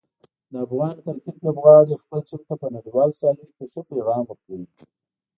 د 0.51 0.53
افغان 0.65 0.95
کرکټ 1.05 1.35
لوبغاړي 1.45 1.95
خپل 2.03 2.19
ټیم 2.27 2.41
ته 2.47 2.53
په 2.61 2.67
نړیوالو 2.75 3.17
سیالیو 3.19 3.53
کې 3.57 3.65
ښه 3.71 3.81
پیغام 3.91 4.23
ورکوي. 4.25 4.67